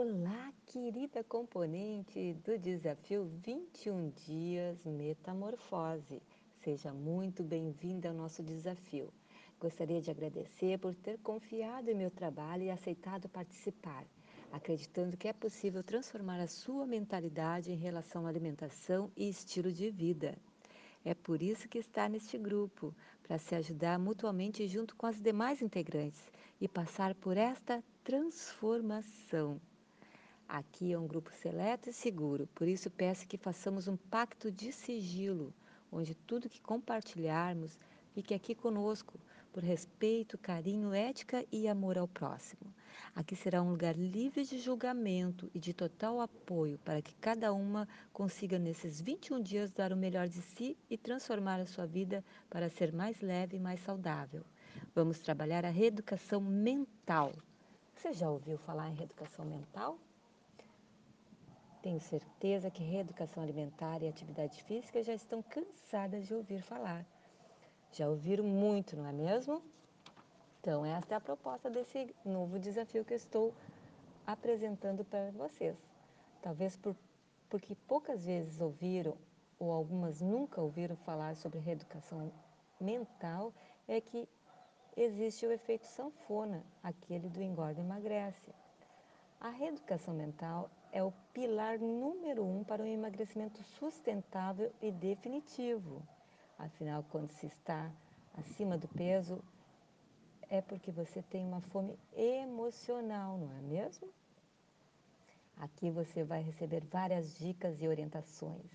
[0.00, 6.22] Olá, querida componente do desafio 21 dias metamorfose.
[6.62, 9.12] Seja muito bem-vinda ao nosso desafio.
[9.58, 14.06] Gostaria de agradecer por ter confiado em meu trabalho e aceitado participar,
[14.52, 19.90] acreditando que é possível transformar a sua mentalidade em relação à alimentação e estilo de
[19.90, 20.38] vida.
[21.04, 22.94] É por isso que está neste grupo,
[23.24, 26.22] para se ajudar mutuamente junto com as demais integrantes
[26.60, 29.60] e passar por esta transformação.
[30.48, 34.72] Aqui é um grupo seleto e seguro, por isso peço que façamos um pacto de
[34.72, 35.52] sigilo,
[35.92, 37.78] onde tudo que compartilharmos
[38.14, 39.20] fique aqui conosco,
[39.52, 42.72] por respeito, carinho, ética e amor ao próximo.
[43.14, 47.86] Aqui será um lugar livre de julgamento e de total apoio para que cada uma
[48.10, 52.70] consiga nesses 21 dias dar o melhor de si e transformar a sua vida para
[52.70, 54.42] ser mais leve e mais saudável.
[54.94, 57.34] Vamos trabalhar a reeducação mental.
[57.94, 59.98] Você já ouviu falar em reeducação mental?
[61.82, 67.06] Tenho certeza que reeducação alimentar e atividade física já estão cansadas de ouvir falar.
[67.92, 69.62] Já ouviram muito, não é mesmo?
[70.60, 73.54] Então, esta é a proposta desse novo desafio que eu estou
[74.26, 75.76] apresentando para vocês.
[76.42, 76.96] Talvez por,
[77.48, 79.16] porque poucas vezes ouviram,
[79.58, 82.30] ou algumas nunca ouviram falar sobre reeducação
[82.80, 83.54] mental,
[83.86, 84.28] é que
[84.96, 88.52] existe o efeito sanfona, aquele do engorda e emagrece.
[89.40, 96.02] A reeducação mental é o pilar número um para um emagrecimento sustentável e definitivo.
[96.58, 97.88] Afinal, quando se está
[98.36, 99.40] acima do peso,
[100.48, 104.08] é porque você tem uma fome emocional, não é mesmo?
[105.56, 108.66] Aqui você vai receber várias dicas e orientações.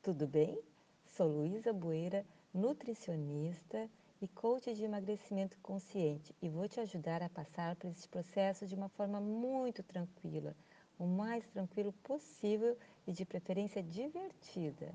[0.00, 0.60] Tudo bem?
[1.06, 2.24] Sou Luísa Bueira,
[2.54, 3.90] nutricionista
[4.20, 8.74] e coach de emagrecimento consciente e vou te ajudar a passar por esse processo de
[8.74, 10.56] uma forma muito tranquila,
[10.98, 14.92] o mais tranquilo possível e de preferência divertida.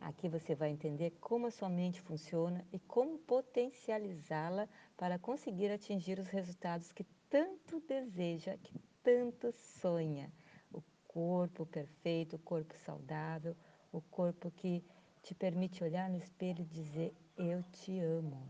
[0.00, 6.18] Aqui você vai entender como a sua mente funciona e como potencializá-la para conseguir atingir
[6.18, 10.30] os resultados que tanto deseja, que tanto sonha.
[10.72, 13.56] O corpo perfeito, o corpo saudável,
[13.92, 14.84] o corpo que
[15.22, 18.42] te permite olhar no espelho e dizer eu te amo.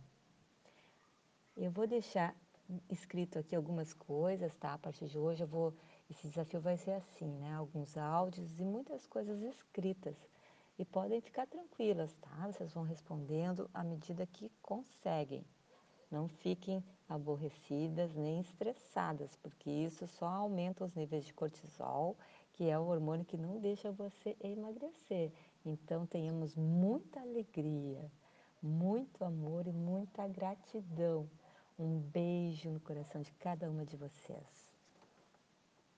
[1.55, 2.35] Eu vou deixar
[2.89, 4.75] escrito aqui algumas coisas, tá?
[4.75, 5.75] A partir de hoje eu vou,
[6.11, 7.55] esse desafio vai ser assim, né?
[7.55, 10.17] Alguns áudios e muitas coisas escritas.
[10.79, 12.47] E podem ficar tranquilas, tá?
[12.47, 15.45] Vocês vão respondendo à medida que conseguem.
[16.11, 22.17] Não fiquem aborrecidas nem estressadas, porque isso só aumenta os níveis de cortisol,
[22.55, 25.33] que é o hormônio que não deixa você emagrecer.
[25.65, 28.11] Então tenhamos muita alegria
[28.63, 31.29] muito amor e muita gratidão.
[31.77, 34.72] Um beijo no coração de cada uma de vocês.